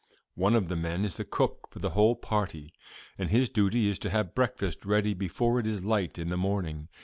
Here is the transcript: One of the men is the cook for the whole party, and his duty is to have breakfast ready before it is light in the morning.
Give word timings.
One 0.33 0.55
of 0.55 0.67
the 0.67 0.75
men 0.75 1.05
is 1.05 1.17
the 1.17 1.23
cook 1.23 1.67
for 1.69 1.77
the 1.77 1.91
whole 1.91 2.15
party, 2.15 2.73
and 3.19 3.29
his 3.29 3.49
duty 3.49 3.87
is 3.87 3.99
to 3.99 4.09
have 4.09 4.33
breakfast 4.33 4.83
ready 4.83 5.13
before 5.13 5.59
it 5.59 5.67
is 5.67 5.83
light 5.83 6.17
in 6.17 6.29
the 6.29 6.37
morning. 6.37 6.87